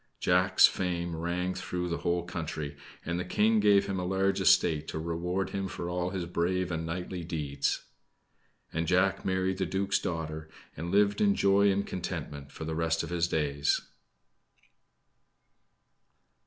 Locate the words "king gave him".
3.23-3.99